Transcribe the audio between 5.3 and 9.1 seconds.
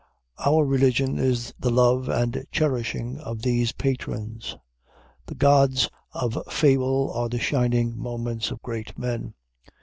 gods of fable are the shining moments of great